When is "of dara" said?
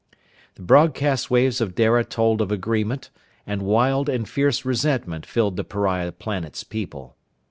1.61-2.03